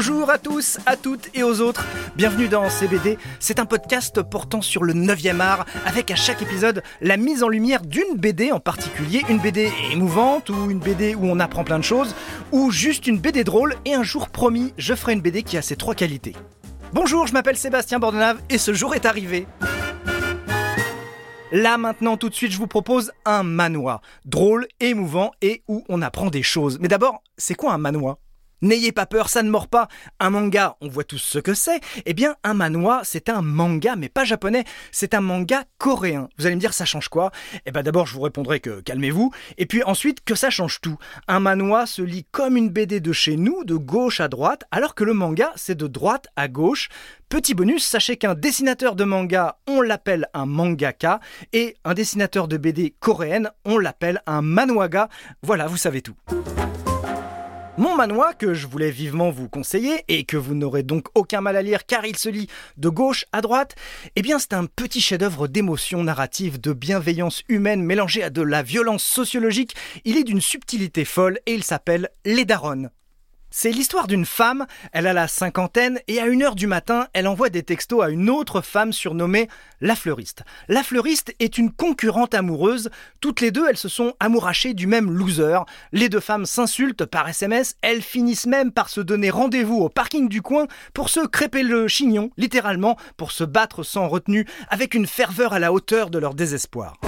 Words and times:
Bonjour 0.00 0.30
à 0.30 0.38
tous, 0.38 0.78
à 0.86 0.96
toutes 0.96 1.28
et 1.34 1.42
aux 1.42 1.60
autres. 1.60 1.84
Bienvenue 2.14 2.46
dans 2.46 2.70
CBD. 2.70 3.18
C'est 3.40 3.58
un 3.58 3.66
podcast 3.66 4.22
portant 4.22 4.62
sur 4.62 4.84
le 4.84 4.92
9e 4.92 5.40
art 5.40 5.66
avec 5.84 6.12
à 6.12 6.14
chaque 6.14 6.40
épisode 6.40 6.84
la 7.00 7.16
mise 7.16 7.42
en 7.42 7.48
lumière 7.48 7.82
d'une 7.82 8.14
BD 8.14 8.52
en 8.52 8.60
particulier, 8.60 9.24
une 9.28 9.40
BD 9.40 9.72
émouvante 9.90 10.50
ou 10.50 10.70
une 10.70 10.78
BD 10.78 11.16
où 11.16 11.24
on 11.24 11.40
apprend 11.40 11.64
plein 11.64 11.80
de 11.80 11.84
choses 11.84 12.14
ou 12.52 12.70
juste 12.70 13.08
une 13.08 13.18
BD 13.18 13.42
drôle 13.42 13.74
et 13.86 13.94
un 13.94 14.04
jour 14.04 14.28
promis, 14.28 14.72
je 14.78 14.94
ferai 14.94 15.14
une 15.14 15.20
BD 15.20 15.42
qui 15.42 15.58
a 15.58 15.62
ces 15.62 15.74
trois 15.74 15.96
qualités. 15.96 16.36
Bonjour, 16.92 17.26
je 17.26 17.32
m'appelle 17.32 17.56
Sébastien 17.56 17.98
Bordenave 17.98 18.38
et 18.50 18.58
ce 18.58 18.72
jour 18.72 18.94
est 18.94 19.04
arrivé. 19.04 19.48
Là 21.50 21.76
maintenant, 21.76 22.16
tout 22.16 22.28
de 22.28 22.34
suite, 22.34 22.52
je 22.52 22.58
vous 22.58 22.68
propose 22.68 23.10
un 23.24 23.42
manoir. 23.42 24.00
Drôle, 24.24 24.68
émouvant 24.78 25.32
et 25.42 25.64
où 25.66 25.82
on 25.88 26.02
apprend 26.02 26.30
des 26.30 26.44
choses. 26.44 26.78
Mais 26.80 26.86
d'abord, 26.86 27.24
c'est 27.36 27.56
quoi 27.56 27.72
un 27.72 27.78
manoir? 27.78 28.18
N'ayez 28.60 28.92
pas 28.92 29.06
peur, 29.06 29.28
ça 29.28 29.42
ne 29.42 29.50
mord 29.50 29.68
pas. 29.68 29.88
Un 30.18 30.30
manga, 30.30 30.76
on 30.80 30.88
voit 30.88 31.04
tous 31.04 31.18
ce 31.18 31.38
que 31.38 31.54
c'est. 31.54 31.80
Eh 32.06 32.14
bien, 32.14 32.36
un 32.42 32.54
manhwa, 32.54 33.02
c'est 33.04 33.28
un 33.28 33.42
manga, 33.42 33.94
mais 33.96 34.08
pas 34.08 34.24
japonais. 34.24 34.64
C'est 34.90 35.14
un 35.14 35.20
manga 35.20 35.64
coréen. 35.78 36.28
Vous 36.38 36.46
allez 36.46 36.56
me 36.56 36.60
dire, 36.60 36.74
ça 36.74 36.84
change 36.84 37.08
quoi? 37.08 37.30
Eh 37.66 37.70
bien, 37.70 37.82
d'abord, 37.82 38.06
je 38.06 38.14
vous 38.14 38.20
répondrai 38.20 38.60
que 38.60 38.80
calmez-vous. 38.80 39.30
Et 39.58 39.66
puis 39.66 39.82
ensuite, 39.84 40.24
que 40.24 40.34
ça 40.34 40.50
change 40.50 40.80
tout. 40.80 40.98
Un 41.28 41.40
manhwa 41.40 41.86
se 41.86 42.02
lit 42.02 42.26
comme 42.30 42.56
une 42.56 42.70
BD 42.70 43.00
de 43.00 43.12
chez 43.12 43.36
nous, 43.36 43.64
de 43.64 43.76
gauche 43.76 44.20
à 44.20 44.28
droite, 44.28 44.64
alors 44.70 44.94
que 44.94 45.04
le 45.04 45.14
manga, 45.14 45.52
c'est 45.56 45.76
de 45.76 45.86
droite 45.86 46.26
à 46.36 46.48
gauche. 46.48 46.88
Petit 47.28 47.54
bonus, 47.54 47.84
sachez 47.84 48.16
qu'un 48.16 48.34
dessinateur 48.34 48.96
de 48.96 49.04
manga, 49.04 49.58
on 49.66 49.82
l'appelle 49.82 50.28
un 50.34 50.46
mangaka, 50.46 51.20
et 51.52 51.76
un 51.84 51.94
dessinateur 51.94 52.48
de 52.48 52.56
BD 52.56 52.94
coréenne, 52.98 53.50
on 53.64 53.78
l'appelle 53.78 54.22
un 54.26 54.42
manhwaga. 54.42 55.08
Voilà, 55.42 55.66
vous 55.66 55.76
savez 55.76 56.02
tout. 56.02 56.16
Mon 57.78 57.94
manoir, 57.94 58.36
que 58.36 58.54
je 58.54 58.66
voulais 58.66 58.90
vivement 58.90 59.30
vous 59.30 59.48
conseiller, 59.48 60.02
et 60.08 60.24
que 60.24 60.36
vous 60.36 60.56
n'aurez 60.56 60.82
donc 60.82 61.06
aucun 61.14 61.40
mal 61.40 61.56
à 61.56 61.62
lire 61.62 61.86
car 61.86 62.04
il 62.04 62.16
se 62.16 62.28
lit 62.28 62.48
de 62.76 62.88
gauche 62.88 63.24
à 63.30 63.40
droite, 63.40 63.76
eh 64.16 64.22
bien 64.22 64.40
c'est 64.40 64.52
un 64.52 64.66
petit 64.66 65.00
chef-d'œuvre 65.00 65.46
d'émotion 65.46 66.02
narrative, 66.02 66.60
de 66.60 66.72
bienveillance 66.72 67.44
humaine 67.48 67.84
mélangée 67.84 68.24
à 68.24 68.30
de 68.30 68.42
la 68.42 68.64
violence 68.64 69.04
sociologique. 69.04 69.76
Il 70.04 70.16
est 70.16 70.24
d'une 70.24 70.40
subtilité 70.40 71.04
folle 71.04 71.38
et 71.46 71.54
il 71.54 71.62
s'appelle 71.62 72.08
Les 72.24 72.44
Daronnes. 72.44 72.90
C'est 73.50 73.70
l'histoire 73.70 74.06
d'une 74.06 74.26
femme, 74.26 74.66
elle 74.92 75.06
a 75.06 75.14
la 75.14 75.26
cinquantaine 75.26 76.00
et 76.06 76.20
à 76.20 76.26
une 76.26 76.42
heure 76.42 76.54
du 76.54 76.66
matin, 76.66 77.08
elle 77.14 77.26
envoie 77.26 77.48
des 77.48 77.62
textos 77.62 78.04
à 78.04 78.10
une 78.10 78.28
autre 78.28 78.60
femme 78.60 78.92
surnommée 78.92 79.48
la 79.80 79.96
fleuriste. 79.96 80.42
La 80.68 80.82
fleuriste 80.82 81.34
est 81.38 81.56
une 81.56 81.72
concurrente 81.72 82.34
amoureuse, 82.34 82.90
toutes 83.20 83.40
les 83.40 83.50
deux 83.50 83.66
elles 83.66 83.78
se 83.78 83.88
sont 83.88 84.14
amourachées 84.20 84.74
du 84.74 84.86
même 84.86 85.10
loser. 85.10 85.60
Les 85.92 86.10
deux 86.10 86.20
femmes 86.20 86.44
s'insultent 86.44 87.06
par 87.06 87.28
SMS, 87.28 87.76
elles 87.80 88.02
finissent 88.02 88.46
même 88.46 88.70
par 88.70 88.90
se 88.90 89.00
donner 89.00 89.30
rendez-vous 89.30 89.78
au 89.78 89.88
parking 89.88 90.28
du 90.28 90.42
coin 90.42 90.66
pour 90.92 91.08
se 91.08 91.26
crêper 91.26 91.62
le 91.62 91.88
chignon, 91.88 92.30
littéralement 92.36 92.98
pour 93.16 93.32
se 93.32 93.44
battre 93.44 93.82
sans 93.82 94.08
retenue, 94.08 94.46
avec 94.68 94.94
une 94.94 95.06
ferveur 95.06 95.54
à 95.54 95.58
la 95.58 95.72
hauteur 95.72 96.10
de 96.10 96.18
leur 96.18 96.34
désespoir. 96.34 96.98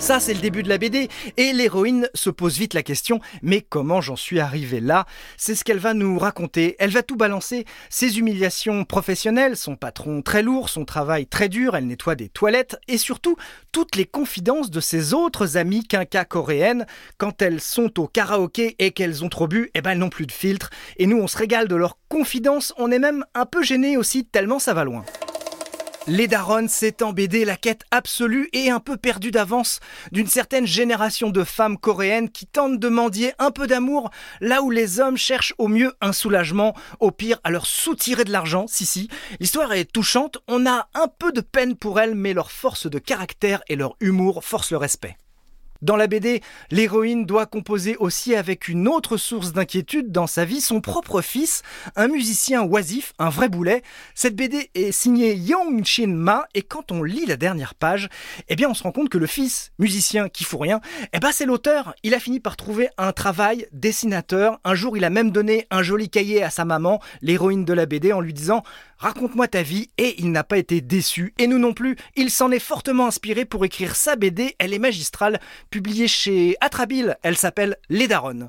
Ça, 0.00 0.20
c'est 0.20 0.32
le 0.32 0.40
début 0.40 0.62
de 0.62 0.68
la 0.68 0.78
BD, 0.78 1.08
et 1.36 1.52
l'héroïne 1.52 2.08
se 2.14 2.30
pose 2.30 2.56
vite 2.56 2.72
la 2.72 2.84
question, 2.84 3.20
mais 3.42 3.60
comment 3.60 4.00
j'en 4.00 4.14
suis 4.14 4.38
arrivé 4.38 4.78
là? 4.80 5.06
C'est 5.36 5.56
ce 5.56 5.64
qu'elle 5.64 5.80
va 5.80 5.92
nous 5.92 6.18
raconter. 6.18 6.76
Elle 6.78 6.92
va 6.92 7.02
tout 7.02 7.16
balancer, 7.16 7.64
ses 7.90 8.18
humiliations 8.18 8.84
professionnelles, 8.84 9.56
son 9.56 9.74
patron 9.74 10.22
très 10.22 10.44
lourd, 10.44 10.68
son 10.68 10.84
travail 10.84 11.26
très 11.26 11.48
dur, 11.48 11.74
elle 11.74 11.88
nettoie 11.88 12.14
des 12.14 12.28
toilettes, 12.28 12.78
et 12.86 12.96
surtout 12.96 13.36
toutes 13.72 13.96
les 13.96 14.06
confidences 14.06 14.70
de 14.70 14.80
ses 14.80 15.14
autres 15.14 15.56
amies 15.56 15.86
quinca 15.86 16.24
coréennes. 16.24 16.86
Quand 17.18 17.42
elles 17.42 17.60
sont 17.60 17.98
au 18.00 18.06
karaoké 18.06 18.76
et 18.78 18.92
qu'elles 18.92 19.24
ont 19.24 19.28
trop 19.28 19.48
bu, 19.48 19.68
eh 19.74 19.82
ben 19.82 19.90
elles 19.90 19.98
n'ont 19.98 20.10
plus 20.10 20.26
de 20.26 20.32
filtre, 20.32 20.70
et 20.96 21.06
nous 21.06 21.18
on 21.18 21.26
se 21.26 21.36
régale 21.36 21.66
de 21.66 21.74
leurs 21.74 21.98
confidences, 22.08 22.72
on 22.78 22.92
est 22.92 23.00
même 23.00 23.24
un 23.34 23.46
peu 23.46 23.64
gêné 23.64 23.96
aussi 23.96 24.24
tellement 24.24 24.60
ça 24.60 24.74
va 24.74 24.84
loin. 24.84 25.04
Les 26.10 26.26
Daronnes, 26.26 26.70
c'est 26.70 27.02
en 27.02 27.12
la 27.14 27.56
quête 27.56 27.82
absolue 27.90 28.48
et 28.54 28.70
un 28.70 28.80
peu 28.80 28.96
perdue 28.96 29.30
d'avance 29.30 29.78
d'une 30.10 30.26
certaine 30.26 30.66
génération 30.66 31.28
de 31.28 31.44
femmes 31.44 31.76
coréennes 31.76 32.30
qui 32.30 32.46
tentent 32.46 32.80
de 32.80 32.88
mendier 32.88 33.34
un 33.38 33.50
peu 33.50 33.66
d'amour 33.66 34.10
là 34.40 34.62
où 34.62 34.70
les 34.70 35.00
hommes 35.00 35.18
cherchent 35.18 35.52
au 35.58 35.68
mieux 35.68 35.92
un 36.00 36.14
soulagement, 36.14 36.74
au 37.00 37.10
pire 37.10 37.40
à 37.44 37.50
leur 37.50 37.66
soutirer 37.66 38.24
de 38.24 38.32
l'argent, 38.32 38.64
si 38.68 38.86
si. 38.86 39.10
L'histoire 39.38 39.74
est 39.74 39.84
touchante, 39.84 40.38
on 40.48 40.64
a 40.64 40.88
un 40.94 41.08
peu 41.08 41.30
de 41.30 41.42
peine 41.42 41.76
pour 41.76 42.00
elles, 42.00 42.14
mais 42.14 42.32
leur 42.32 42.50
force 42.50 42.86
de 42.86 42.98
caractère 42.98 43.60
et 43.68 43.76
leur 43.76 43.94
humour 44.00 44.42
forcent 44.42 44.70
le 44.70 44.78
respect. 44.78 45.18
Dans 45.80 45.94
la 45.94 46.08
BD, 46.08 46.42
l'héroïne 46.72 47.24
doit 47.24 47.46
composer 47.46 47.96
aussi 47.98 48.34
avec 48.34 48.66
une 48.66 48.88
autre 48.88 49.16
source 49.16 49.52
d'inquiétude 49.52 50.10
dans 50.10 50.26
sa 50.26 50.44
vie, 50.44 50.60
son 50.60 50.80
propre 50.80 51.22
fils, 51.22 51.62
un 51.94 52.08
musicien 52.08 52.64
oisif, 52.64 53.12
un 53.20 53.28
vrai 53.28 53.48
boulet. 53.48 53.82
Cette 54.16 54.34
BD 54.34 54.70
est 54.74 54.90
signée 54.90 55.36
Yong 55.36 55.84
Shin 55.84 56.08
Ma 56.08 56.46
et 56.54 56.62
quand 56.62 56.90
on 56.90 57.04
lit 57.04 57.26
la 57.26 57.36
dernière 57.36 57.76
page, 57.76 58.08
eh 58.48 58.56
bien 58.56 58.68
on 58.68 58.74
se 58.74 58.82
rend 58.82 58.90
compte 58.90 59.08
que 59.08 59.18
le 59.18 59.28
fils, 59.28 59.70
musicien 59.78 60.28
qui 60.28 60.42
fout 60.42 60.60
rien, 60.60 60.80
eh 61.12 61.20
ben 61.20 61.30
c'est 61.30 61.46
l'auteur. 61.46 61.94
Il 62.02 62.12
a 62.14 62.18
fini 62.18 62.40
par 62.40 62.56
trouver 62.56 62.88
un 62.98 63.12
travail 63.12 63.68
dessinateur. 63.70 64.58
Un 64.64 64.74
jour, 64.74 64.96
il 64.96 65.04
a 65.04 65.10
même 65.10 65.30
donné 65.30 65.68
un 65.70 65.84
joli 65.84 66.10
cahier 66.10 66.42
à 66.42 66.50
sa 66.50 66.64
maman, 66.64 67.00
l'héroïne 67.22 67.64
de 67.64 67.72
la 67.72 67.86
BD, 67.86 68.12
en 68.12 68.20
lui 68.20 68.34
disant 68.34 68.64
Raconte-moi 68.98 69.46
ta 69.46 69.62
vie 69.62 69.90
et 69.96 70.16
il 70.18 70.32
n'a 70.32 70.42
pas 70.42 70.58
été 70.58 70.80
déçu 70.80 71.32
et 71.38 71.46
nous 71.46 71.60
non 71.60 71.72
plus. 71.72 71.96
Il 72.16 72.30
s'en 72.30 72.50
est 72.50 72.58
fortement 72.58 73.06
inspiré 73.06 73.44
pour 73.44 73.64
écrire 73.64 73.94
sa 73.94 74.16
BD. 74.16 74.56
Elle 74.58 74.74
est 74.74 74.80
magistrale 74.80 75.38
publiée 75.70 76.08
chez 76.08 76.56
Atrabile. 76.60 77.16
Elle 77.22 77.36
s'appelle 77.36 77.76
Les 77.88 78.08
Daronnes. 78.08 78.48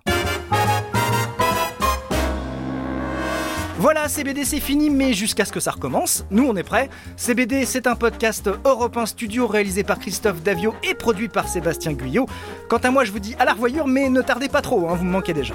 Voilà, 3.78 4.10
CBD 4.10 4.44
c'est 4.44 4.60
fini, 4.60 4.90
mais 4.90 5.14
jusqu'à 5.14 5.46
ce 5.46 5.54
que 5.54 5.60
ça 5.62 5.72
recommence, 5.72 6.26
nous 6.32 6.46
on 6.46 6.56
est 6.56 6.64
prêts. 6.64 6.90
CBD 7.16 7.66
c'est 7.66 7.88
un 7.88 7.96
podcast 7.96 8.50
Europe 8.66 8.98
1 8.98 9.06
Studio 9.06 9.48
réalisé 9.48 9.84
par 9.84 10.00
Christophe 10.00 10.42
Davio 10.42 10.74
et 10.84 10.96
produit 10.96 11.30
par 11.30 11.48
Sébastien 11.48 11.94
Guyot. 11.94 12.26
Quant 12.68 12.78
à 12.78 12.90
moi 12.90 13.06
je 13.06 13.12
vous 13.12 13.20
dis 13.20 13.36
à 13.40 13.46
la 13.46 13.54
revoyure, 13.54 13.88
mais 13.88 14.10
ne 14.10 14.22
tardez 14.22 14.50
pas 14.50 14.62
trop, 14.62 14.90
hein, 14.90 14.96
vous 14.96 15.06
me 15.06 15.12
manquez 15.12 15.34
déjà. 15.34 15.54